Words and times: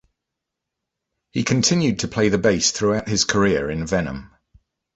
He 1.29 1.43
continued 1.43 1.99
to 1.99 2.07
play 2.07 2.29
the 2.29 2.39
bass 2.39 2.71
throughout 2.71 3.07
his 3.07 3.23
career 3.23 3.69
in 3.69 3.85
Venom. 3.85 4.31